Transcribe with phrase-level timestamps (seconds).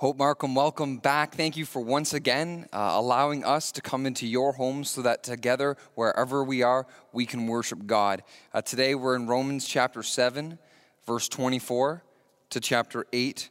[0.00, 1.34] Hope Markham, welcome back.
[1.34, 5.22] Thank you for once again uh, allowing us to come into your home so that
[5.22, 8.22] together, wherever we are, we can worship God.
[8.54, 10.58] Uh, today we're in Romans chapter 7,
[11.06, 12.02] verse 24
[12.48, 13.50] to chapter 8,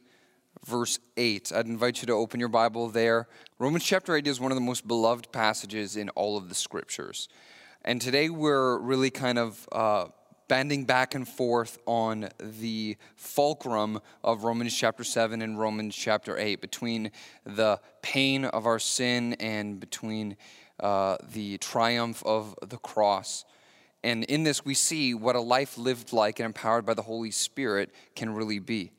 [0.66, 1.52] verse 8.
[1.54, 3.28] I'd invite you to open your Bible there.
[3.60, 7.28] Romans chapter 8 is one of the most beloved passages in all of the scriptures.
[7.84, 9.68] And today we're really kind of.
[9.70, 10.06] Uh,
[10.50, 16.60] bending back and forth on the fulcrum of Romans chapter 7 and Romans chapter 8,
[16.60, 17.12] between
[17.44, 20.36] the pain of our sin and between
[20.80, 23.44] uh, the triumph of the cross.
[24.02, 27.30] And in this, we see what a life lived like and empowered by the Holy
[27.30, 28.90] Spirit can really be.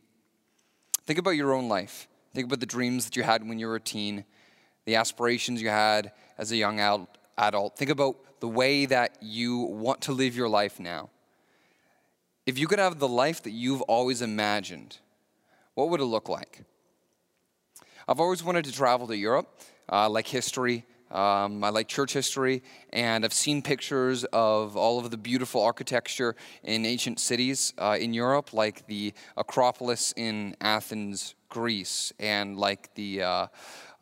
[1.05, 2.07] Think about your own life.
[2.33, 4.23] Think about the dreams that you had when you were a teen,
[4.85, 6.79] the aspirations you had as a young
[7.37, 7.77] adult.
[7.77, 11.09] Think about the way that you want to live your life now.
[12.45, 14.97] If you could have the life that you've always imagined,
[15.75, 16.63] what would it look like?
[18.07, 19.61] I've always wanted to travel to Europe.
[19.87, 20.85] I like history.
[21.11, 26.37] Um, I like church history, and I've seen pictures of all of the beautiful architecture
[26.63, 33.23] in ancient cities uh, in Europe, like the Acropolis in Athens, Greece, and like the
[33.23, 33.47] uh,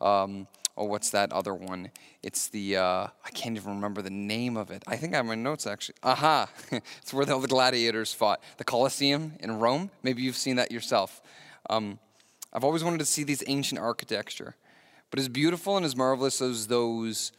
[0.00, 0.46] um,
[0.80, 1.90] oh, what's that other one?
[2.22, 4.82] It's the, uh, I can't even remember the name of it.
[4.86, 5.96] I think I have my notes actually.
[6.02, 6.48] Aha!
[6.72, 8.42] it's where all the gladiators fought.
[8.56, 9.90] The Colosseum in Rome.
[10.02, 11.20] Maybe you've seen that yourself.
[11.68, 11.98] Um,
[12.52, 14.56] I've always wanted to see these ancient architecture.
[15.10, 17.32] But as beautiful and as marvelous as those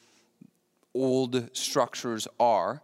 [0.93, 2.83] old structures are,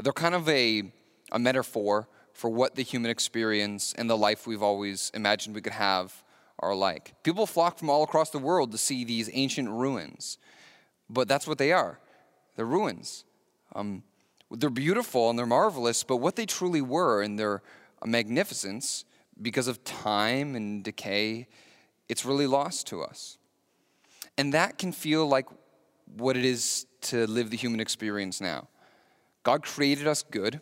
[0.00, 0.90] they're kind of a,
[1.30, 5.74] a metaphor for what the human experience and the life we've always imagined we could
[5.74, 6.22] have
[6.60, 7.14] are like.
[7.22, 10.38] People flock from all across the world to see these ancient ruins,
[11.08, 11.98] but that's what they are
[12.56, 13.24] they're ruins.
[13.74, 14.02] Um,
[14.50, 17.62] they're beautiful and they're marvelous, but what they truly were and their
[18.04, 19.06] magnificence,
[19.40, 21.46] because of time and decay,
[22.08, 23.38] it's really lost to us.
[24.36, 25.46] And that can feel like
[26.16, 28.68] what it is to live the human experience now.
[29.42, 30.60] God created us good.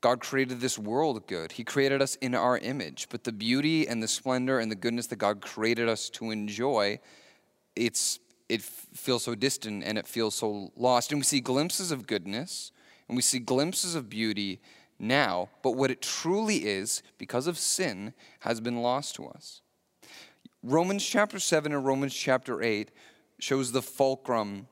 [0.00, 1.52] God created this world good.
[1.52, 3.08] He created us in our image.
[3.10, 7.00] But the beauty and the splendor and the goodness that God created us to enjoy,
[7.76, 8.18] it's,
[8.48, 11.12] it feels so distant and it feels so lost.
[11.12, 12.72] And we see glimpses of goodness
[13.08, 14.60] and we see glimpses of beauty
[14.98, 19.62] now, but what it truly is, because of sin, has been lost to us.
[20.62, 22.90] Romans chapter 7 and Romans chapter 8
[23.38, 24.68] shows the fulcrum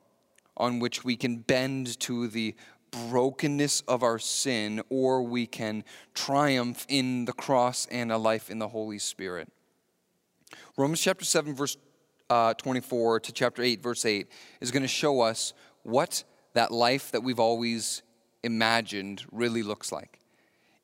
[0.56, 2.54] on which we can bend to the
[2.90, 5.84] brokenness of our sin, or we can
[6.14, 9.48] triumph in the cross and a life in the Holy Spirit.
[10.76, 11.76] Romans chapter 7, verse
[12.30, 14.28] uh, 24 to chapter 8, verse 8
[14.60, 18.02] is going to show us what that life that we've always
[18.42, 20.20] imagined really looks like.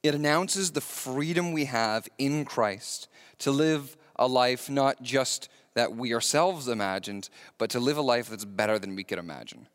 [0.03, 5.95] It announces the freedom we have in Christ to live a life not just that
[5.95, 7.29] we ourselves imagined,
[7.59, 9.67] but to live a life that's better than we could imagine.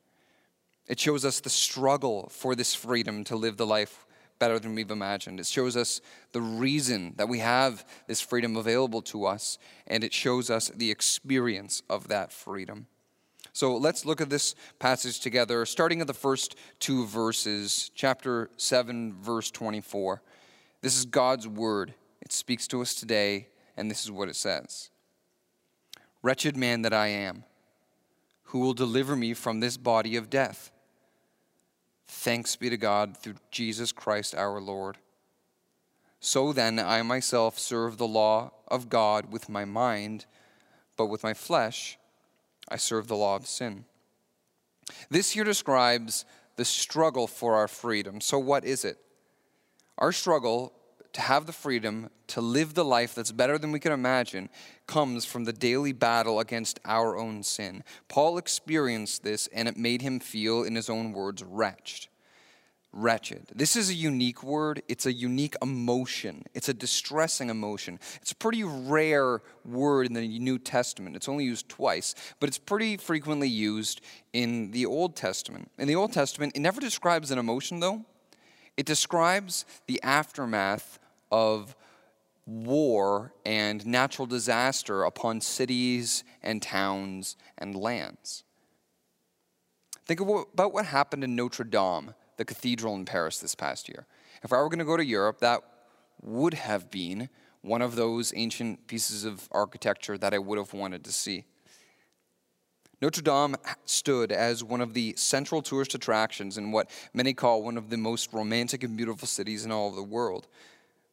[0.89, 4.07] It shows us the struggle for this freedom to live the life
[4.39, 5.39] better than we've imagined.
[5.39, 6.01] It shows us
[6.31, 10.89] the reason that we have this freedom available to us, and it shows us the
[10.89, 12.87] experience of that freedom.
[13.53, 19.13] So let's look at this passage together, starting at the first two verses, chapter 7,
[19.21, 20.21] verse 24.
[20.81, 21.93] This is God's word.
[22.21, 24.89] It speaks to us today, and this is what it says
[26.23, 27.43] Wretched man that I am,
[28.45, 30.71] who will deliver me from this body of death?
[32.11, 34.97] Thanks be to God through Jesus Christ our Lord.
[36.19, 40.25] So then, I myself serve the law of God with my mind,
[40.97, 41.99] but with my flesh,
[42.67, 43.85] I serve the law of sin.
[45.11, 46.25] This here describes
[46.55, 48.21] the struggle for our freedom.
[48.21, 48.97] So, what is it?
[49.99, 50.73] Our struggle
[51.13, 54.49] to have the freedom to live the life that's better than we can imagine
[54.87, 57.83] comes from the daily battle against our own sin.
[58.07, 62.07] Paul experienced this, and it made him feel, in his own words, wretched.
[62.91, 63.51] Wretched.
[63.53, 64.81] This is a unique word.
[64.87, 66.43] It's a unique emotion.
[66.55, 67.99] It's a distressing emotion.
[68.19, 71.15] It's a pretty rare word in the New Testament.
[71.15, 74.01] It's only used twice, but it's pretty frequently used
[74.33, 75.69] in the Old Testament.
[75.77, 78.05] In the Old Testament, it never describes an emotion, though.
[78.75, 80.99] It describes the aftermath
[81.31, 81.75] of
[82.45, 88.43] war and natural disaster upon cities and towns and lands.
[90.05, 94.07] Think about what happened in Notre Dame, the cathedral in Paris this past year.
[94.43, 95.61] If I were going to go to Europe, that
[96.21, 97.29] would have been
[97.61, 101.43] one of those ancient pieces of architecture that I would have wanted to see.
[103.01, 103.55] Notre Dame
[103.85, 107.97] stood as one of the central tourist attractions in what many call one of the
[107.97, 110.47] most romantic and beautiful cities in all of the world.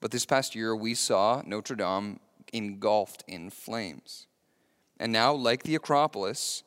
[0.01, 2.21] But this past year, we saw Notre Dame
[2.53, 4.27] engulfed in flames.
[4.99, 6.63] And now, like the Acropolis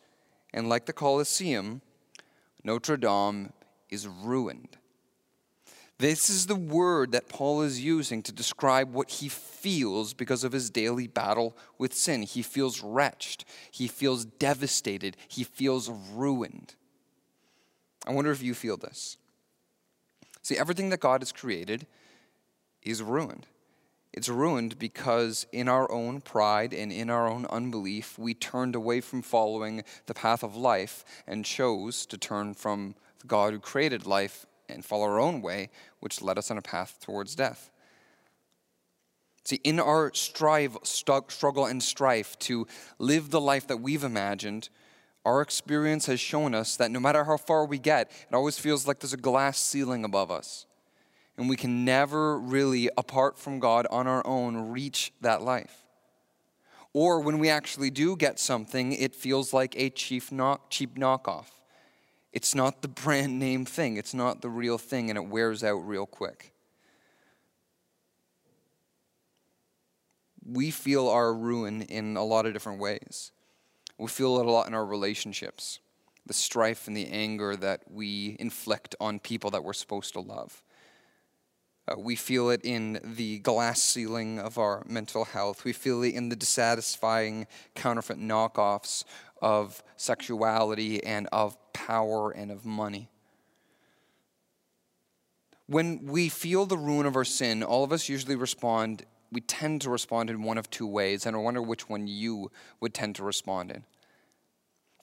[0.54, 1.82] and like the Colosseum,
[2.64, 3.54] Notre Dame
[3.90, 4.78] is ruined.
[6.00, 10.54] This is the word that Paul is using to describe what he feels because of
[10.54, 12.22] his daily battle with sin.
[12.22, 13.44] He feels wretched.
[13.70, 15.18] He feels devastated.
[15.28, 16.76] He feels ruined.
[18.08, 19.18] I wonder if you feel this.
[20.42, 21.86] See, everything that God has created
[22.90, 23.48] is ruined.
[24.12, 29.02] It's ruined because in our own pride and in our own unbelief, we turned away
[29.02, 34.08] from following the path of life and chose to turn from the God who created
[34.08, 35.70] life and follow our own way,
[36.00, 37.70] which led us on a path towards death.
[39.44, 44.70] See, in our strive, struggle and strife to live the life that we've imagined,
[45.26, 48.88] our experience has shown us that no matter how far we get, it always feels
[48.88, 50.66] like there's a glass ceiling above us.
[51.40, 55.86] And we can never really, apart from God on our own, reach that life.
[56.92, 61.46] Or when we actually do get something, it feels like a cheap, knock, cheap knockoff.
[62.34, 65.78] It's not the brand name thing, it's not the real thing, and it wears out
[65.88, 66.52] real quick.
[70.46, 73.32] We feel our ruin in a lot of different ways.
[73.98, 75.80] We feel it a lot in our relationships,
[76.26, 80.62] the strife and the anger that we inflict on people that we're supposed to love.
[81.90, 85.64] Uh, we feel it in the glass ceiling of our mental health.
[85.64, 89.06] We feel it in the dissatisfying counterfeit knockoffs
[89.42, 93.10] of sexuality and of power and of money.
[95.68, 99.82] When we feel the ruin of our sin, all of us usually respond, we tend
[99.82, 103.16] to respond in one of two ways, and I wonder which one you would tend
[103.16, 103.84] to respond in.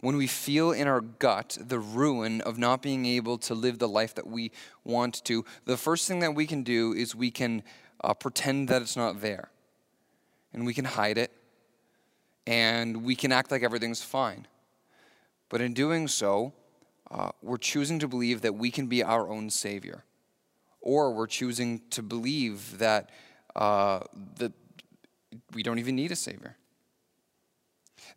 [0.01, 3.89] When we feel in our gut the ruin of not being able to live the
[3.89, 4.53] life that we
[4.85, 7.63] want to, the first thing that we can do is we can
[8.05, 9.51] uh, pretend that it's not there.
[10.53, 11.33] And we can hide it
[12.47, 14.47] and we can act like everything's fine.
[15.49, 16.53] But in doing so,
[17.11, 20.05] uh, we're choosing to believe that we can be our own Savior.
[20.81, 23.11] Or we're choosing to believe that,
[23.55, 24.01] uh,
[24.39, 24.53] that
[25.53, 26.57] we don't even need a Savior.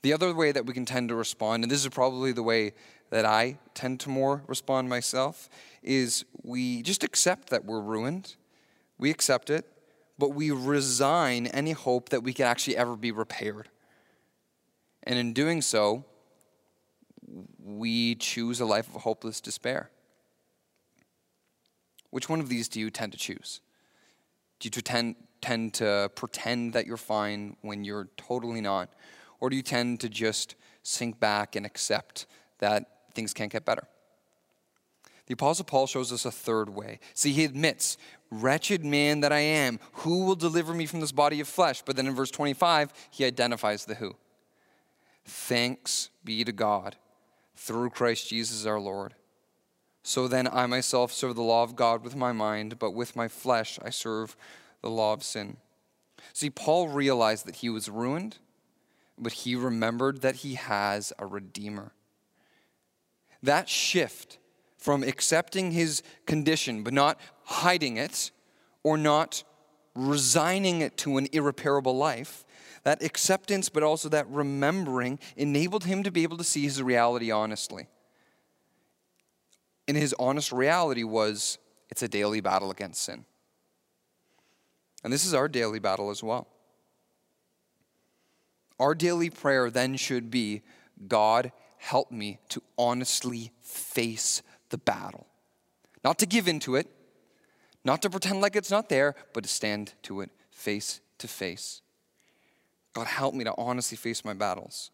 [0.02, 2.74] The other way that we can tend to respond, and this is probably the way
[3.10, 5.50] that I tend to more respond myself,
[5.84, 8.36] is we just accept that we're ruined.
[8.98, 9.66] We accept it,
[10.18, 13.70] but we resign any hope that we can actually ever be repaired.
[15.04, 16.06] And in doing so,
[17.64, 19.90] we choose a life of hopeless despair.
[22.10, 23.62] Which one of these do you tend to choose?
[24.60, 28.90] Do you tend, tend to pretend that you're fine when you're totally not?
[29.40, 32.26] Or do you tend to just sink back and accept
[32.60, 33.88] that things can't get better?
[35.28, 37.00] The Apostle Paul shows us a third way.
[37.14, 37.98] See, he admits,
[38.32, 41.82] Wretched man that I am, who will deliver me from this body of flesh?
[41.84, 44.16] But then in verse 25, he identifies the who.
[45.26, 46.96] Thanks be to God
[47.56, 49.14] through Christ Jesus our Lord.
[50.04, 53.28] So then I myself serve the law of God with my mind, but with my
[53.28, 54.36] flesh I serve
[54.82, 55.58] the law of sin.
[56.34, 58.38] See, Paul realized that he was ruined,
[59.22, 61.92] but he remembered that he has a Redeemer.
[63.44, 64.38] That shift
[64.78, 68.32] from accepting his condition, but not hiding it,
[68.84, 69.44] or not
[69.96, 72.46] resigning it to an irreparable life,
[72.84, 77.30] that acceptance, but also that remembering, enabled him to be able to see his reality
[77.32, 77.88] honestly.
[79.88, 81.58] And his honest reality was
[81.90, 83.26] it's a daily battle against sin.
[85.04, 86.48] And this is our daily battle as well.
[88.80, 90.62] Our daily prayer then should be
[91.08, 95.28] God, help me to honestly face the battle.
[96.04, 96.88] Not to give into it,
[97.84, 101.82] not to pretend like it's not there, but to stand to it face to face.
[102.94, 104.92] God, help me to honestly face my battles.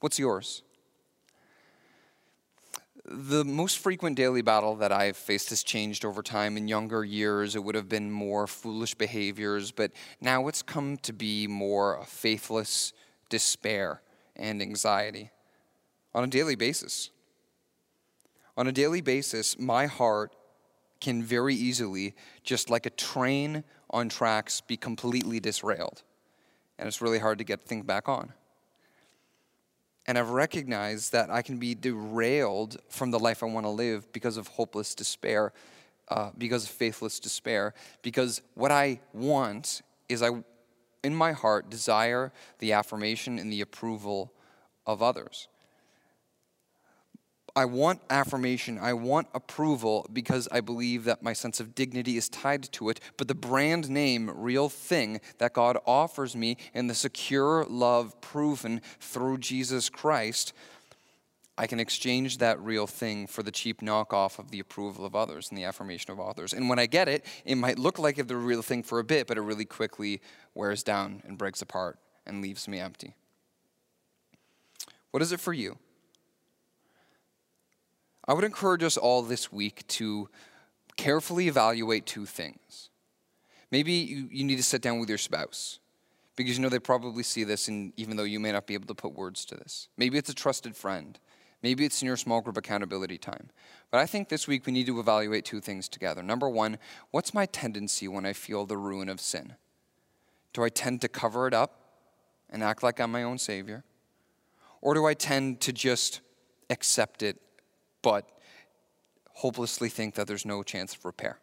[0.00, 0.62] What's yours?
[3.04, 6.56] The most frequent daily battle that I've faced has changed over time.
[6.56, 11.12] In younger years, it would have been more foolish behaviors, but now it's come to
[11.12, 12.92] be more faithless
[13.28, 14.02] despair
[14.36, 15.30] and anxiety
[16.14, 17.10] on a daily basis.
[18.56, 20.34] On a daily basis, my heart
[21.00, 22.14] can very easily,
[22.44, 26.02] just like a train on tracks, be completely disrailed
[26.80, 28.32] and it's really hard to get things back on.
[30.06, 34.10] And I've recognized that I can be derailed from the life I want to live
[34.12, 35.52] because of hopeless despair,
[36.08, 40.30] uh, because of faithless despair, because what I want is I,
[41.04, 44.32] in my heart, desire the affirmation and the approval
[44.86, 45.48] of others.
[47.56, 48.78] I want affirmation.
[48.78, 53.00] I want approval because I believe that my sense of dignity is tied to it.
[53.16, 58.80] But the brand name, real thing that God offers me and the secure love proven
[59.00, 60.52] through Jesus Christ,
[61.58, 65.50] I can exchange that real thing for the cheap knockoff of the approval of others
[65.50, 66.52] and the affirmation of others.
[66.52, 69.26] And when I get it, it might look like the real thing for a bit,
[69.26, 70.22] but it really quickly
[70.54, 73.14] wears down and breaks apart and leaves me empty.
[75.10, 75.76] What is it for you?
[78.26, 80.28] I would encourage us all this week to
[80.96, 82.90] carefully evaluate two things.
[83.70, 85.78] Maybe you, you need to sit down with your spouse
[86.36, 88.86] because you know they probably see this, and even though you may not be able
[88.86, 89.88] to put words to this.
[89.96, 91.18] Maybe it's a trusted friend.
[91.62, 93.50] Maybe it's in your small group accountability time.
[93.90, 96.22] But I think this week we need to evaluate two things together.
[96.22, 96.78] Number one,
[97.10, 99.56] what's my tendency when I feel the ruin of sin?
[100.52, 101.80] Do I tend to cover it up
[102.48, 103.84] and act like I'm my own Savior?
[104.80, 106.20] Or do I tend to just
[106.70, 107.40] accept it
[108.02, 108.28] but
[109.34, 111.38] hopelessly think that there's no chance of repair.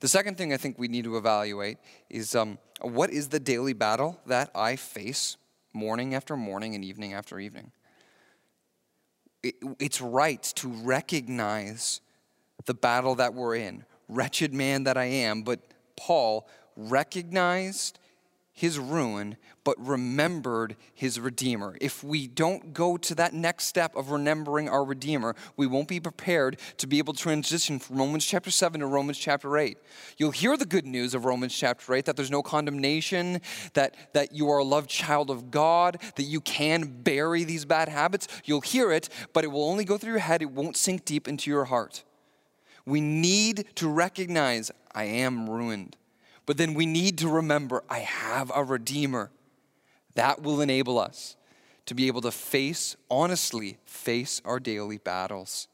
[0.00, 3.72] The second thing I think we need to evaluate is um, what is the daily
[3.72, 5.36] battle that I face
[5.72, 7.72] morning after morning and evening after evening?
[9.42, 12.00] It, it's right to recognize
[12.64, 13.84] the battle that we're in.
[14.08, 15.60] Wretched man that I am, but
[15.96, 17.98] Paul recognized
[18.56, 21.76] his ruin, but remembered his Redeemer.
[21.80, 25.98] If we don't go to that next step of remembering our Redeemer, we won't be
[25.98, 29.76] prepared to be able to transition from Romans chapter 7 to Romans chapter 8.
[30.18, 33.40] You'll hear the good news of Romans chapter 8 that there's no condemnation,
[33.72, 37.88] that, that you are a loved child of God, that you can bury these bad
[37.88, 38.28] habits.
[38.44, 41.26] You'll hear it, but it will only go through your head, it won't sink deep
[41.26, 42.04] into your heart.
[42.86, 45.96] We need to recognize I am ruined.
[46.46, 49.30] But then we need to remember I have a Redeemer.
[50.14, 51.36] That will enable us
[51.86, 55.68] to be able to face, honestly, face our daily battles.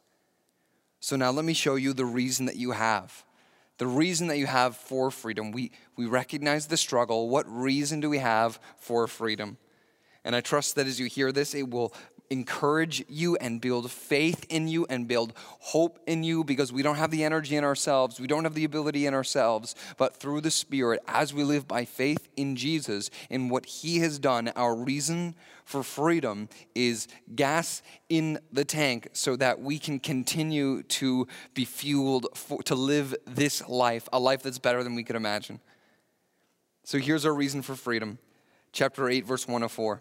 [1.01, 3.25] So now let me show you the reason that you have.
[3.79, 5.53] The reason that you have for freedom.
[5.53, 7.29] We, we recognize the struggle.
[7.29, 9.57] What reason do we have for freedom?
[10.25, 11.95] And I trust that as you hear this, it will
[12.31, 16.97] encourage you and build faith in you and build hope in you because we don't
[16.97, 18.21] have the energy in ourselves.
[18.21, 19.75] We don't have the ability in ourselves.
[19.97, 24.19] But through the Spirit, as we live by faith in Jesus, in what He has
[24.19, 25.35] done, our reason
[25.65, 32.27] for freedom is gas in the tank so that we can continue to be fueled
[32.35, 35.61] for, to live this life, a life that's better than we could imagine.
[36.85, 38.19] So here's our reason for freedom.
[38.73, 40.01] Chapter 8, verse 104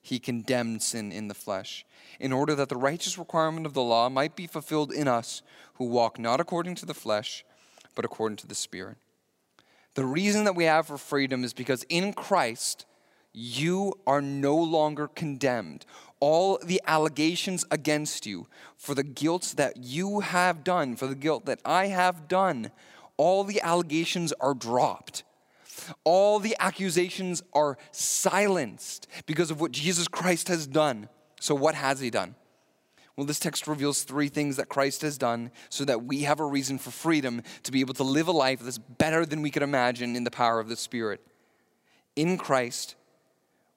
[0.00, 1.84] he condemned sin in the flesh,
[2.18, 5.42] in order that the righteous requirement of the law might be fulfilled in us
[5.74, 7.44] who walk not according to the flesh,
[7.94, 8.96] but according to the Spirit.
[9.94, 12.86] The reason that we have for freedom is because in Christ,
[13.32, 15.84] you are no longer condemned.
[16.20, 21.46] All the allegations against you for the guilt that you have done, for the guilt
[21.46, 22.70] that I have done,
[23.16, 25.24] all the allegations are dropped.
[26.04, 31.08] All the accusations are silenced because of what Jesus Christ has done.
[31.40, 32.34] So, what has he done?
[33.16, 36.44] Well, this text reveals three things that Christ has done so that we have a
[36.46, 39.62] reason for freedom to be able to live a life that's better than we could
[39.62, 41.20] imagine in the power of the Spirit.
[42.16, 42.94] In Christ,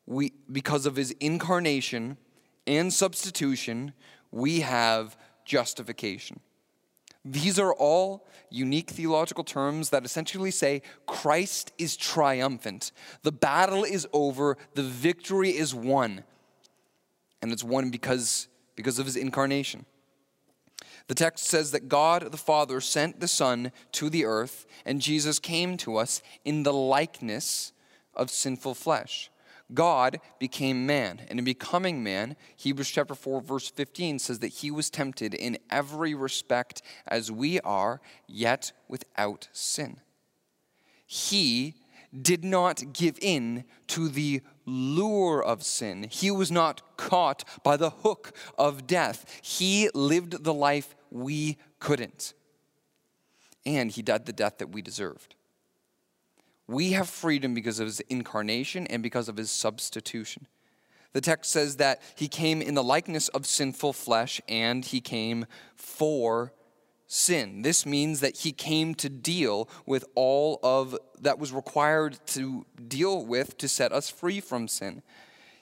[0.05, 2.17] we, because of his incarnation
[2.65, 3.93] and substitution,
[4.31, 6.39] we have justification.
[7.25, 12.91] These are all unique theological terms that essentially say Christ is triumphant.
[13.23, 16.23] The battle is over, the victory is won.
[17.41, 19.85] And it's won because, because of his incarnation.
[21.07, 25.39] The text says that God the Father sent the Son to the earth, and Jesus
[25.39, 27.73] came to us in the likeness
[28.15, 29.29] of sinful flesh.
[29.74, 31.22] God became man.
[31.29, 35.58] And in becoming man, Hebrews chapter 4, verse 15 says that he was tempted in
[35.70, 40.00] every respect as we are, yet without sin.
[41.05, 41.75] He
[42.20, 46.08] did not give in to the lure of sin.
[46.10, 49.25] He was not caught by the hook of death.
[49.41, 52.34] He lived the life we couldn't.
[53.65, 55.36] And he died the death that we deserved.
[56.73, 60.47] We have freedom because of his incarnation and because of his substitution.
[61.13, 65.45] The text says that he came in the likeness of sinful flesh and he came
[65.75, 66.51] for
[67.05, 67.61] sin.
[67.61, 73.23] This means that he came to deal with all of that was required to deal
[73.23, 75.03] with to set us free from sin.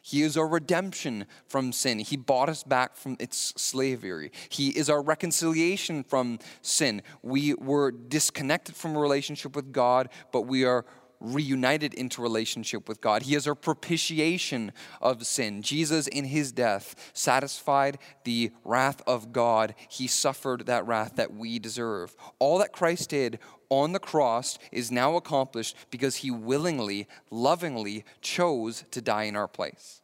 [0.02, 2.00] He is our redemption from sin.
[2.00, 4.32] He bought us back from its slavery.
[4.50, 7.04] He is our reconciliation from sin.
[7.22, 10.86] We were disconnected from a relationship with God, but we are
[11.22, 13.22] reunited into relationship with God.
[13.22, 15.62] He is our propitiation of sin.
[15.62, 19.76] Jesus, in his death, satisfied the wrath of God.
[19.88, 22.16] He suffered that wrath that we deserve.
[22.40, 28.84] All that Christ did on the cross is now accomplished because he willingly, lovingly chose
[28.92, 30.02] to die in our place.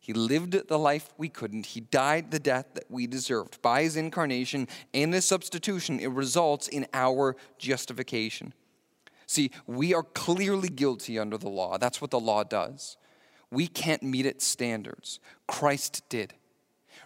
[0.00, 1.66] He lived the life we couldn't.
[1.66, 3.60] He died the death that we deserved.
[3.62, 8.54] By his incarnation and his substitution, it results in our justification.
[9.30, 11.78] See, we are clearly guilty under the law.
[11.78, 12.96] That's what the law does.
[13.48, 15.20] We can't meet its standards.
[15.46, 16.34] Christ did.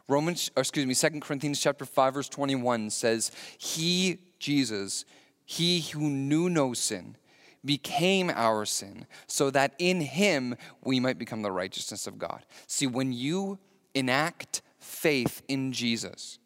[0.09, 5.05] Romans, excuse me, 2 Corinthians chapter 5, verse 21 says, He, Jesus,
[5.45, 7.19] he who knew no sin,
[7.63, 12.47] became our sin, so that in him we might become the righteousness of God.
[12.67, 13.59] See, when you
[13.95, 16.39] enact faith in Jesus,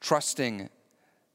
[0.00, 0.70] trusting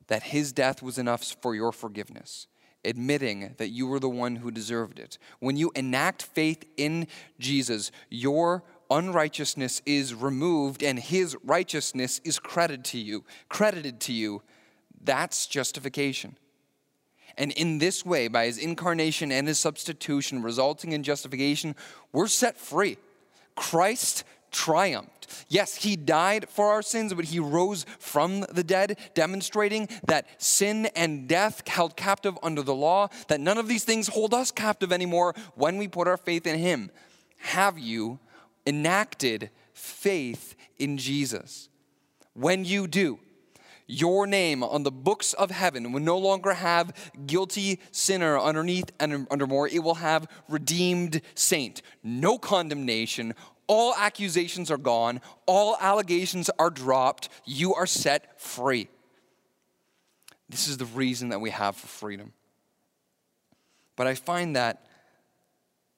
[0.07, 2.47] that his death was enough for your forgiveness,
[2.87, 5.17] admitting that you were the one who deserved it.
[5.39, 12.85] When you enact faith in Jesus, your unrighteousness is removed and his righteousness is credited
[12.85, 13.25] to you.
[13.49, 14.41] Credited to you.
[15.03, 16.37] That's justification.
[17.37, 21.75] And in this way, by his incarnation and his substitution resulting in justification,
[22.11, 22.97] we're set free.
[23.55, 25.27] Christ triumphed.
[25.49, 30.87] Yes, he died for our sins, but he rose from the dead, demonstrating that sin
[30.95, 34.91] and death held captive under the law, that none of these things hold us captive
[34.91, 36.91] anymore when we put our faith in him.
[37.37, 38.19] Have you
[38.65, 41.69] enacted faith in Jesus?
[42.33, 43.19] When you do,
[43.87, 46.93] your name on the books of heaven will no longer have
[47.25, 49.67] guilty sinner underneath and under more.
[49.67, 51.81] It will have redeemed saint.
[52.03, 53.33] No condemnation,
[53.67, 58.87] all accusations are gone, all allegations are dropped, you are set free.
[60.49, 62.33] This is the reason that we have for freedom.
[63.95, 64.85] But I find that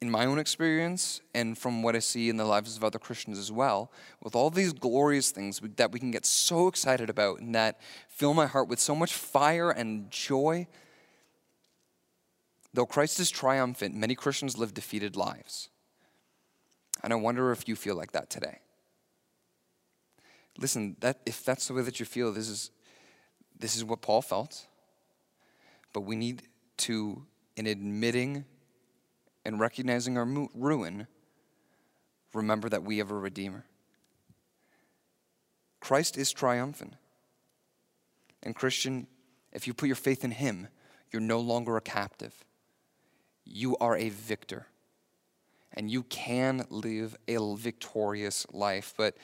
[0.01, 3.37] in my own experience and from what I see in the lives of other Christians
[3.37, 3.91] as well,
[4.23, 8.33] with all these glorious things that we can get so excited about and that fill
[8.33, 10.67] my heart with so much fire and joy,
[12.73, 15.69] though Christ is triumphant, many Christians live defeated lives.
[17.03, 18.59] And I wonder if you feel like that today.
[20.57, 22.71] Listen, that, if that's the way that you feel, this is,
[23.57, 24.65] this is what Paul felt.
[25.93, 26.43] But we need
[26.77, 28.45] to, in admitting
[29.45, 31.07] and recognizing our ruin,
[32.33, 33.65] remember that we have a Redeemer.
[35.79, 36.95] Christ is triumphant.
[38.43, 39.07] And, Christian,
[39.53, 40.67] if you put your faith in Him,
[41.11, 42.33] you're no longer a captive.
[43.45, 44.67] You are a victor
[45.73, 48.93] and you can live a victorious life.
[48.97, 49.15] But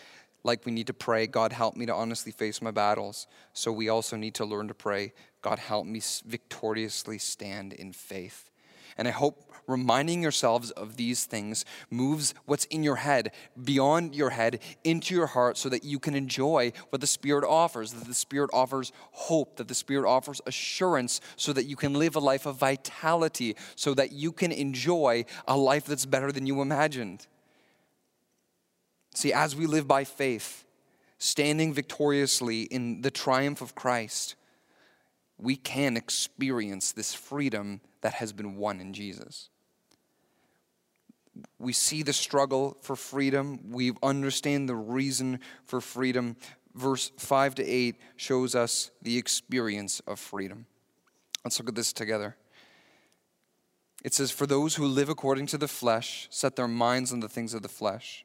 [0.43, 3.27] like we need to pray, God, help me to honestly face my battles.
[3.53, 8.51] So we also need to learn to pray, God, help me victoriously stand in faith.
[8.97, 13.31] And I hope reminding yourselves of these things moves what's in your head
[13.63, 17.93] beyond your head into your heart so that you can enjoy what the Spirit offers,
[17.93, 22.15] that the Spirit offers hope, that the Spirit offers assurance so that you can live
[22.15, 26.61] a life of vitality, so that you can enjoy a life that's better than you
[26.61, 27.27] imagined.
[29.13, 30.65] See, as we live by faith,
[31.17, 34.35] standing victoriously in the triumph of Christ,
[35.37, 39.49] we can experience this freedom that has been won in Jesus.
[41.57, 43.71] We see the struggle for freedom.
[43.71, 46.35] We understand the reason for freedom.
[46.75, 50.67] Verse 5 to 8 shows us the experience of freedom.
[51.43, 52.37] Let's look at this together.
[54.03, 57.27] It says, For those who live according to the flesh set their minds on the
[57.27, 58.23] things of the flesh,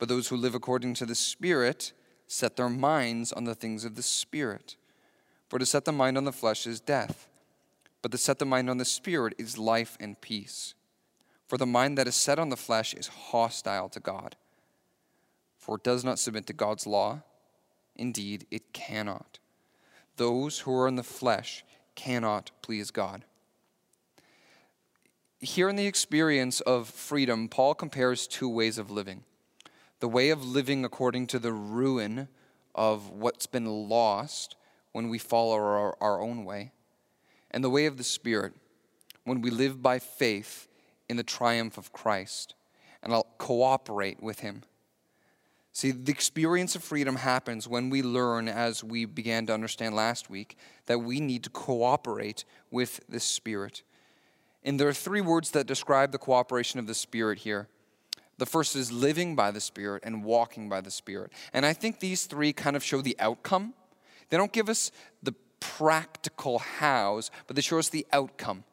[0.00, 1.92] but those who live according to the Spirit
[2.26, 4.74] set their minds on the things of the Spirit.
[5.48, 7.28] For to set the mind on the flesh is death
[8.04, 10.74] but to set the mind on the Spirit is life and peace.
[11.46, 14.36] For the mind that is set on the flesh is hostile to God,
[15.56, 17.22] for it does not submit to God's law.
[17.96, 19.38] Indeed, it cannot.
[20.16, 21.64] Those who are in the flesh
[21.94, 23.24] cannot please God.
[25.40, 29.24] Here in the experience of freedom, Paul compares two ways of living
[30.00, 32.28] the way of living according to the ruin
[32.74, 34.56] of what's been lost
[34.92, 36.72] when we follow our, our own way
[37.54, 38.52] and the way of the Spirit
[39.24, 40.68] when we live by faith
[41.08, 42.54] in the triumph of Christ
[43.04, 44.62] and I'll cooperate with Him.
[45.72, 50.30] See, the experience of freedom happens when we learn, as we began to understand last
[50.30, 53.82] week, that we need to cooperate with the Spirit.
[54.64, 57.68] And there are three words that describe the cooperation of the Spirit here.
[58.38, 61.32] The first is living by the Spirit and walking by the Spirit.
[61.52, 63.74] And I think these three kind of show the outcome.
[64.30, 64.90] They don't give us
[65.22, 65.34] the
[65.64, 68.64] practical hows, but they show us the outcome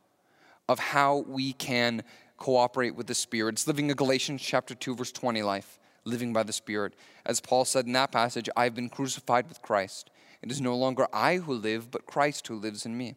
[0.68, 2.04] of how we can
[2.36, 3.54] cooperate with the Spirit.
[3.54, 6.94] It's living a Galatians chapter 2, verse 20 life living by the Spirit.
[7.26, 10.10] As Paul said in that passage, I've been crucified with Christ.
[10.42, 13.16] It is no longer I who live, but Christ who lives in me.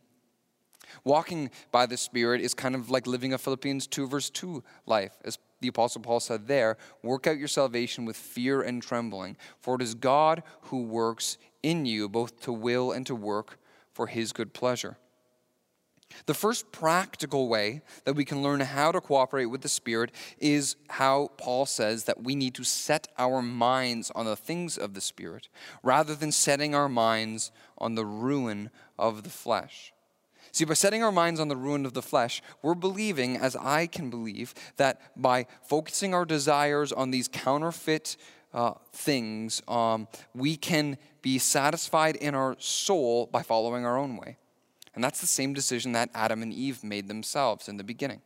[1.03, 5.17] Walking by the Spirit is kind of like living a Philippians 2, verse 2 life.
[5.25, 9.75] As the Apostle Paul said there, work out your salvation with fear and trembling, for
[9.75, 13.59] it is God who works in you both to will and to work
[13.95, 14.99] for his good pleasure.
[16.27, 20.77] The first practical way that we can learn how to cooperate with the Spirit is
[20.89, 25.01] how Paul says that we need to set our minds on the things of the
[25.01, 25.49] Spirit
[25.83, 29.93] rather than setting our minds on the ruin of the flesh.
[30.53, 33.89] See, by setting our minds on the ruin of the flesh, we're believing, as I
[33.89, 38.17] can believe, that by focusing our desires on these counterfeit
[38.55, 44.39] uh, things, um, we can be satisfied in our soul by following our own way.
[44.95, 48.23] And that's the same decision that Adam and Eve made themselves in the beginning.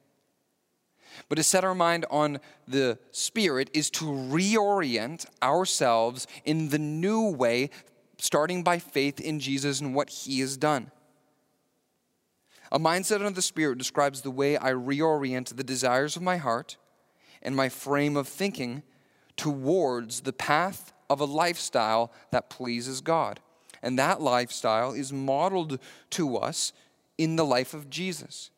[1.29, 7.31] But to set our mind on the Spirit is to reorient ourselves in the new
[7.31, 7.71] way,
[8.19, 10.91] starting by faith in Jesus and what He has done.
[12.71, 16.77] A mindset of the Spirit describes the way I reorient the desires of my heart
[17.41, 18.83] and my frame of thinking
[19.38, 23.40] towards the path of a lifestyle that pleases God.
[23.83, 25.79] And that lifestyle is modeled
[26.11, 26.72] to us
[27.16, 28.51] in the life of Jesus.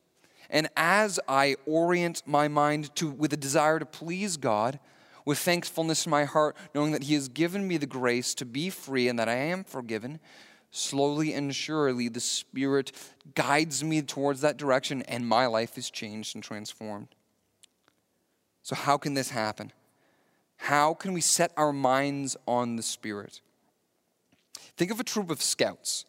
[0.48, 4.80] And as I orient my mind to, with a desire to please God,
[5.24, 8.70] with thankfulness in my heart, knowing that He has given me the grace to be
[8.70, 10.18] free and that I am forgiven,
[10.70, 12.90] slowly and surely the Spirit
[13.34, 17.08] guides me towards that direction and my life is changed and transformed.
[18.62, 19.72] So, how can this happen?
[20.64, 23.40] How can we set our minds on the Spirit?
[24.76, 26.04] Think of a troop of scouts.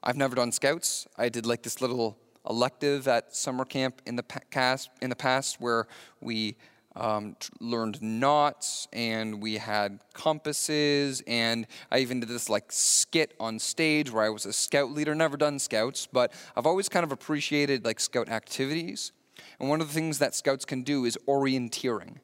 [0.00, 1.08] I've never done scouts.
[1.18, 2.16] I did like this little
[2.48, 5.88] elective at summer camp in the past, in the past where
[6.20, 6.56] we
[6.94, 13.58] um, learned knots and we had compasses and I even did this like skit on
[13.58, 15.16] stage where I was a scout leader.
[15.16, 19.10] Never done scouts, but I've always kind of appreciated like scout activities.
[19.58, 22.18] And one of the things that scouts can do is orienteering.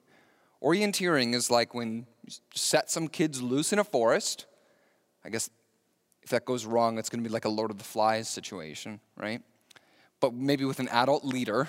[0.63, 4.47] Orienteering is like when you set some kids loose in a forest.
[5.25, 5.51] I guess
[6.23, 9.01] if that goes wrong, it's going to be like a Lord of the Flies situation,
[9.17, 9.43] right?
[10.21, 11.69] But maybe with an adult leader,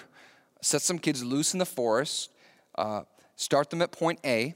[0.62, 2.32] set some kids loose in the forest,
[2.75, 3.01] uh,
[3.36, 4.53] start them at point A,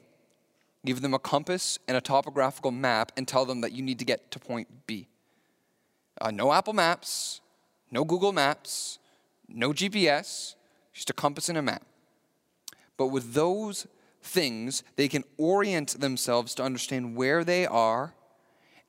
[0.86, 4.06] give them a compass and a topographical map, and tell them that you need to
[4.06, 5.08] get to point B.
[6.22, 7.42] Uh, no Apple Maps,
[7.90, 9.00] no Google Maps,
[9.48, 10.56] no GPS,
[10.94, 11.84] just a compass and a map.
[12.98, 13.88] But with those
[14.28, 18.14] things, they can orient themselves to understand where they are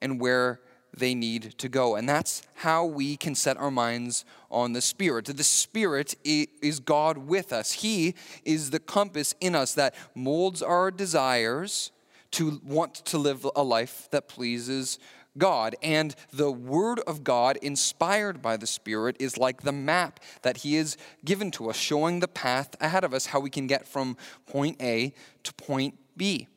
[0.01, 0.61] and where
[0.97, 1.97] they need to go.
[1.97, 5.27] And that's how we can set our minds on the Spirit.
[5.27, 10.91] The Spirit is God with us, He is the compass in us that molds our
[10.91, 11.93] desires
[12.33, 14.99] to want to live a life that pleases
[15.37, 15.77] God.
[15.83, 20.75] And the Word of God, inspired by the Spirit, is like the map that He
[20.75, 24.17] has given to us, showing the path ahead of us, how we can get from
[24.47, 25.15] point A
[25.45, 26.49] to point B.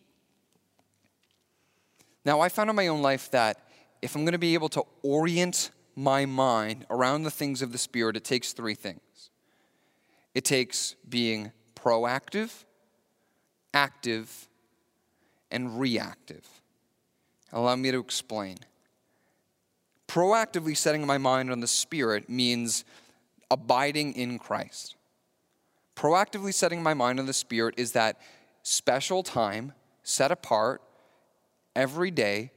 [2.25, 3.67] Now, I found in my own life that
[4.01, 7.77] if I'm going to be able to orient my mind around the things of the
[7.77, 9.01] Spirit, it takes three things
[10.34, 12.63] it takes being proactive,
[13.73, 14.47] active,
[15.51, 16.47] and reactive.
[17.51, 18.57] Allow me to explain.
[20.07, 22.83] Proactively setting my mind on the Spirit means
[23.49, 24.95] abiding in Christ.
[25.95, 28.19] Proactively setting my mind on the Spirit is that
[28.63, 30.81] special time set apart
[31.75, 32.51] every day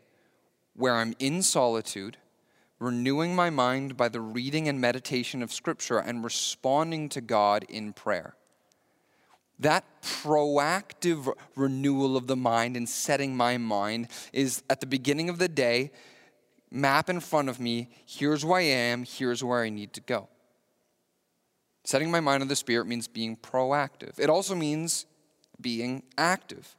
[0.74, 2.16] where I'm in solitude,
[2.78, 7.92] renewing my mind by the reading and meditation of Scripture, and responding to God in
[7.92, 8.34] prayer.
[9.58, 15.38] That proactive renewal of the mind and setting my mind is at the beginning of
[15.38, 15.92] the day,
[16.70, 20.28] map in front of me, here's where I am, here's where I need to go.
[21.84, 24.18] Setting my mind on the Spirit means being proactive.
[24.18, 25.06] It also means
[25.60, 26.76] being active.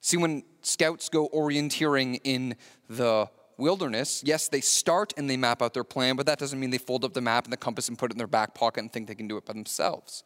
[0.00, 2.54] See, when scouts go orienteering in
[2.88, 6.70] the wilderness, yes, they start and they map out their plan, but that doesn't mean
[6.70, 8.80] they fold up the map and the compass and put it in their back pocket
[8.80, 10.22] and think they can do it by themselves.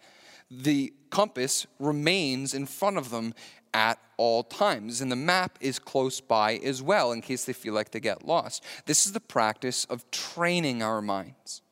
[0.50, 3.34] The compass remains in front of them
[3.72, 5.00] at all times.
[5.00, 8.26] And the map is close by as well in case they feel like they get
[8.26, 8.64] lost.
[8.86, 11.62] This is the practice of training our minds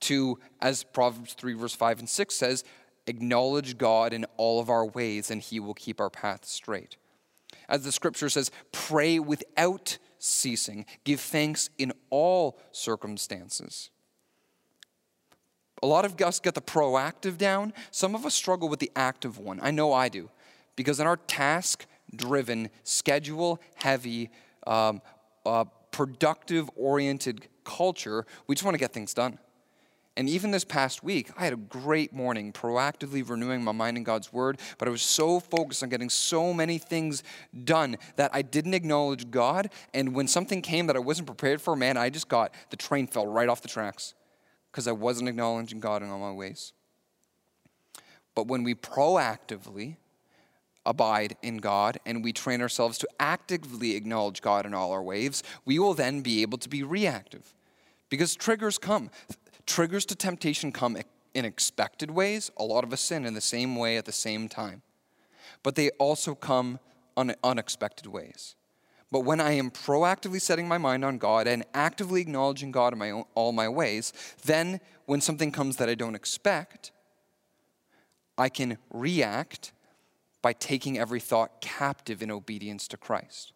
[0.00, 2.64] to, as Proverbs 3, verse 5 and 6 says,
[3.06, 6.96] acknowledge God in all of our ways, and he will keep our path straight.
[7.68, 13.90] As the scripture says, pray without ceasing, give thanks in all circumstances.
[15.82, 17.72] A lot of us get the proactive down.
[17.90, 19.60] Some of us struggle with the active one.
[19.62, 20.30] I know I do.
[20.76, 24.30] Because in our task driven, schedule heavy,
[24.66, 25.02] um,
[25.44, 29.38] uh, productive oriented culture, we just want to get things done.
[30.16, 34.02] And even this past week, I had a great morning proactively renewing my mind in
[34.02, 37.22] God's Word, but I was so focused on getting so many things
[37.64, 39.70] done that I didn't acknowledge God.
[39.94, 43.06] And when something came that I wasn't prepared for, man, I just got the train
[43.06, 44.14] fell right off the tracks
[44.70, 46.72] because I wasn't acknowledging God in all my ways.
[48.34, 49.96] But when we proactively
[50.86, 55.42] abide in God and we train ourselves to actively acknowledge God in all our ways,
[55.64, 57.54] we will then be able to be reactive.
[58.10, 59.10] Because triggers come
[59.66, 60.96] triggers to temptation come
[61.34, 62.50] in expected ways.
[62.56, 64.82] A lot of us sin in the same way at the same time.
[65.62, 66.80] But they also come
[67.16, 68.56] on unexpected ways.
[69.10, 72.98] But when I am proactively setting my mind on God and actively acknowledging God in
[72.98, 74.12] my own, all my ways,
[74.44, 76.92] then when something comes that I don't expect,
[78.36, 79.72] I can react
[80.42, 83.52] by taking every thought captive in obedience to Christ.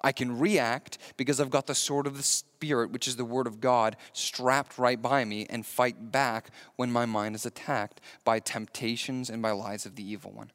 [0.00, 3.46] I can react because I've got the sword of the Spirit, which is the Word
[3.46, 8.38] of God, strapped right by me and fight back when my mind is attacked by
[8.38, 10.50] temptations and by lies of the evil one.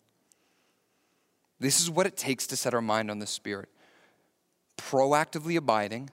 [1.60, 3.70] This is what it takes to set our mind on the Spirit
[4.78, 6.10] proactively abiding,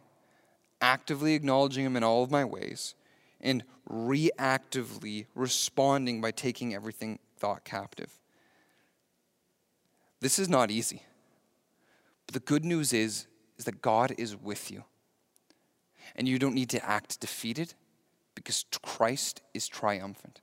[0.81, 2.95] actively acknowledging Him in all of my ways,
[3.41, 8.19] and reactively responding by taking everything thought captive.
[10.21, 11.03] This is not easy.
[12.27, 13.27] But the good news is,
[13.59, 14.85] is that God is with you.
[16.17, 17.75] And you don't need to act defeated
[18.35, 20.41] because Christ is triumphant.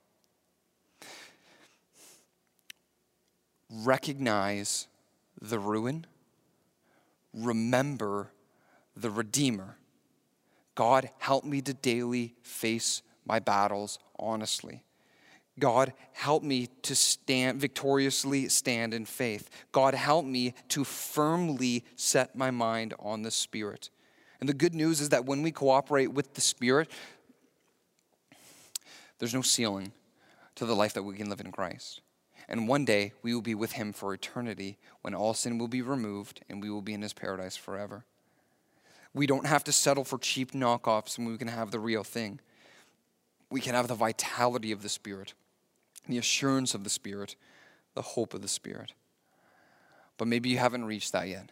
[3.70, 4.86] Recognize
[5.40, 6.06] the ruin,
[7.34, 8.30] remember
[8.96, 9.76] the Redeemer.
[10.74, 14.84] God, help me to daily face my battles honestly.
[15.58, 19.50] God, help me to stand victoriously stand in faith.
[19.70, 23.90] God, help me to firmly set my mind on the Spirit.
[24.40, 26.90] And the good news is that when we cooperate with the Spirit,
[29.18, 29.92] there's no ceiling
[30.54, 32.00] to the life that we can live in Christ.
[32.52, 35.80] And one day we will be with Him for eternity when all sin will be
[35.80, 38.04] removed and we will be in His paradise forever.
[39.14, 42.40] We don't have to settle for cheap knockoffs and we can have the real thing.
[43.50, 45.34] We can have the vitality of the Spirit
[46.08, 47.36] the assurance of the Spirit,
[47.94, 48.92] the hope of the Spirit.
[50.18, 51.50] But maybe you haven't reached that yet.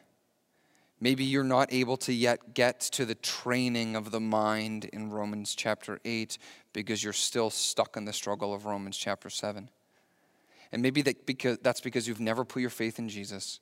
[1.01, 5.55] Maybe you're not able to yet get to the training of the mind in Romans
[5.55, 6.37] chapter 8
[6.73, 9.71] because you're still stuck in the struggle of Romans chapter 7.
[10.73, 13.61] And maybe that because, that's because you've never put your faith in Jesus.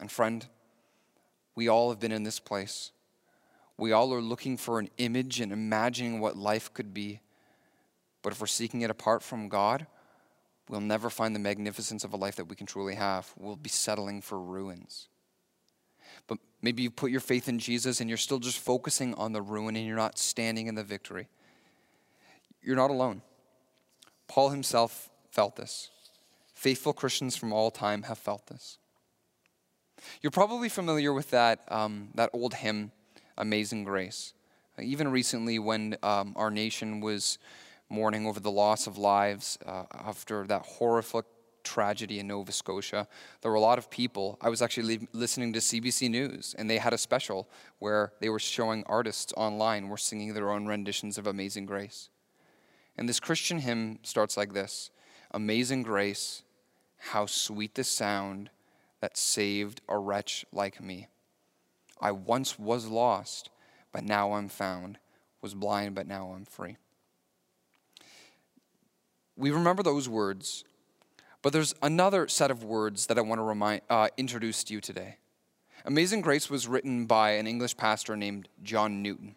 [0.00, 0.46] And friend,
[1.54, 2.92] we all have been in this place.
[3.76, 7.20] We all are looking for an image and imagining what life could be.
[8.22, 9.86] But if we're seeking it apart from God,
[10.68, 13.32] we'll never find the magnificence of a life that we can truly have.
[13.36, 15.08] We'll be settling for ruins.
[16.26, 19.42] But maybe you put your faith in Jesus and you're still just focusing on the
[19.42, 21.28] ruin and you're not standing in the victory.
[22.62, 23.22] You're not alone.
[24.28, 25.90] Paul himself felt this.
[26.54, 28.78] Faithful Christians from all time have felt this.
[30.20, 32.92] You're probably familiar with that, um, that old hymn,
[33.36, 34.34] Amazing Grace.
[34.80, 37.38] Even recently, when um, our nation was
[37.88, 41.26] mourning over the loss of lives uh, after that horrific
[41.62, 43.06] tragedy in Nova Scotia.
[43.40, 44.38] There were a lot of people.
[44.40, 48.38] I was actually listening to CBC News, and they had a special where they were
[48.38, 52.08] showing artists online were singing their own renditions of Amazing Grace.
[52.96, 54.90] And this Christian hymn starts like this
[55.32, 56.42] Amazing Grace,
[56.98, 58.50] how sweet the sound
[59.00, 61.08] that saved a wretch like me.
[62.00, 63.50] I once was lost,
[63.92, 64.98] but now I'm found,
[65.40, 66.76] was blind, but now I'm free
[69.36, 70.64] we remember those words,
[71.42, 74.80] but there's another set of words that I want to remind, uh, introduce to you
[74.80, 75.16] today.
[75.84, 79.34] Amazing Grace was written by an English pastor named John Newton.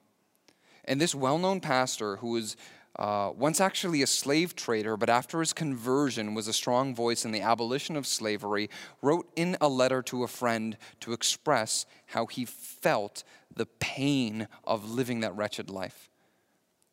[0.83, 2.55] And this well known pastor, who was
[2.97, 7.31] uh, once actually a slave trader, but after his conversion was a strong voice in
[7.31, 8.69] the abolition of slavery,
[9.01, 14.89] wrote in a letter to a friend to express how he felt the pain of
[14.89, 16.09] living that wretched life.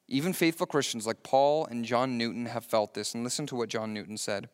[0.09, 3.15] Even faithful Christians like Paul and John Newton have felt this.
[3.15, 4.49] And listen to what John Newton said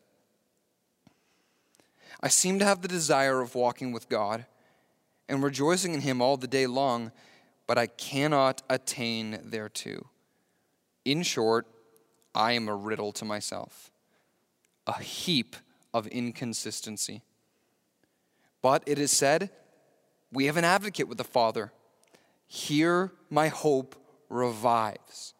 [2.21, 4.45] I seem to have the desire of walking with God
[5.27, 7.11] and rejoicing in Him all the day long,
[7.67, 10.09] but I cannot attain thereto.
[11.05, 11.67] In short,
[12.35, 13.91] I am a riddle to myself,
[14.85, 15.55] a heap
[15.93, 17.23] of inconsistency.
[18.61, 19.49] But it is said,
[20.31, 21.71] We have an advocate with the Father.
[22.45, 23.95] Here my hope
[24.29, 25.33] revives.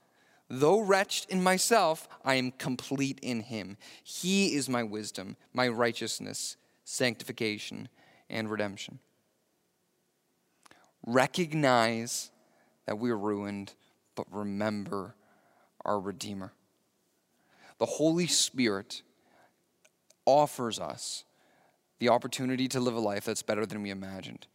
[0.49, 3.77] Though wretched in myself, I am complete in him.
[4.03, 7.87] He is my wisdom, my righteousness, sanctification,
[8.29, 8.99] and redemption.
[11.05, 12.31] Recognize
[12.87, 13.73] that we're ruined,
[14.15, 15.15] but remember
[15.85, 16.53] our Redeemer.
[17.77, 19.01] The Holy Spirit
[20.25, 21.23] offers us
[21.99, 24.47] the opportunity to live a life that's better than we imagined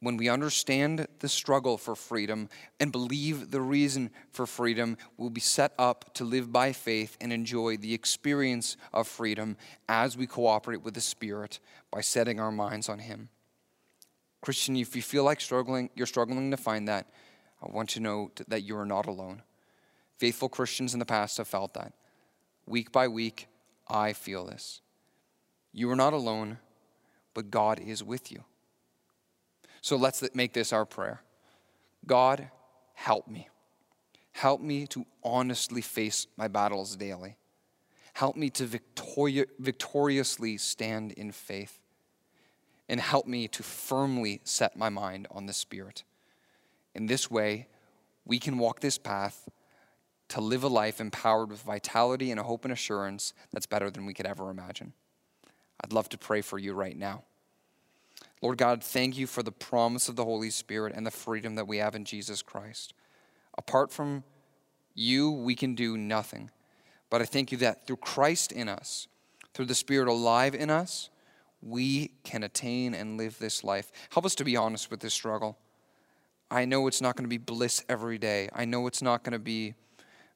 [0.00, 2.48] when we understand the struggle for freedom
[2.80, 7.32] and believe the reason for freedom, we'll be set up to live by faith and
[7.32, 9.56] enjoy the experience of freedom
[9.88, 13.28] as we cooperate with the Spirit by setting our minds on Him.
[14.40, 17.06] Christian, if you feel like struggling, you're struggling to find that,
[17.62, 19.42] I want you to know that you are not alone.
[20.20, 21.94] Faithful Christians in the past have felt that.
[22.66, 23.46] Week by week,
[23.88, 24.82] I feel this.
[25.72, 26.58] You are not alone,
[27.32, 28.44] but God is with you.
[29.80, 31.22] So let's make this our prayer
[32.06, 32.50] God,
[32.92, 33.48] help me.
[34.32, 37.38] Help me to honestly face my battles daily.
[38.12, 41.80] Help me to victori- victoriously stand in faith.
[42.90, 46.04] And help me to firmly set my mind on the Spirit.
[46.94, 47.68] In this way,
[48.26, 49.48] we can walk this path
[50.30, 54.06] to live a life empowered with vitality and a hope and assurance that's better than
[54.06, 54.92] we could ever imagine.
[55.82, 57.24] I'd love to pray for you right now.
[58.42, 61.66] Lord God, thank you for the promise of the Holy Spirit and the freedom that
[61.66, 62.94] we have in Jesus Christ.
[63.58, 64.24] Apart from
[64.94, 66.50] you, we can do nothing.
[67.10, 69.08] But I thank you that through Christ in us,
[69.52, 71.10] through the Spirit alive in us,
[71.60, 73.90] we can attain and live this life.
[74.10, 75.58] Help us to be honest with this struggle.
[76.50, 78.48] I know it's not going to be bliss every day.
[78.52, 79.74] I know it's not going to be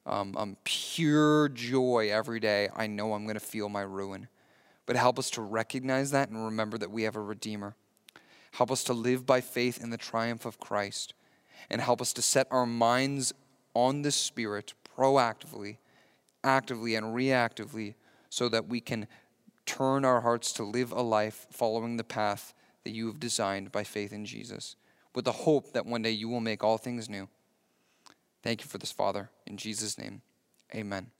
[0.05, 2.69] um, um, pure joy every day.
[2.75, 4.27] I know I'm going to feel my ruin.
[4.85, 7.75] But help us to recognize that and remember that we have a Redeemer.
[8.51, 11.13] Help us to live by faith in the triumph of Christ.
[11.69, 13.33] And help us to set our minds
[13.73, 15.77] on the Spirit proactively,
[16.43, 17.95] actively, and reactively
[18.29, 19.07] so that we can
[19.65, 23.83] turn our hearts to live a life following the path that you have designed by
[23.83, 24.75] faith in Jesus,
[25.15, 27.27] with the hope that one day you will make all things new.
[28.45, 29.31] Thank you for this, Father.
[29.47, 30.21] In Jesus' name,
[30.73, 31.14] amen.